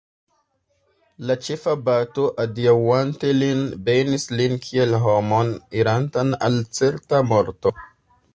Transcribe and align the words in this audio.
La 1.31 1.33
ĉefabato, 1.47 2.23
adiaŭante 2.43 3.33
lin, 3.41 3.61
benis 3.91 4.25
lin 4.41 4.57
kiel 4.65 4.97
homon, 5.05 5.53
irantan 5.83 6.33
al 6.51 6.59
certa 6.81 7.23
morto. 7.35 7.75